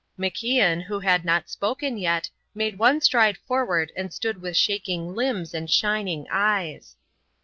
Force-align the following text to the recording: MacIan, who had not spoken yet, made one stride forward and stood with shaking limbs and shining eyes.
MacIan, 0.17 0.81
who 0.85 0.99
had 0.99 1.23
not 1.23 1.47
spoken 1.47 1.95
yet, 1.95 2.27
made 2.55 2.79
one 2.79 3.01
stride 3.01 3.37
forward 3.37 3.91
and 3.95 4.11
stood 4.11 4.41
with 4.41 4.57
shaking 4.57 5.13
limbs 5.13 5.53
and 5.53 5.69
shining 5.69 6.25
eyes. 6.31 6.95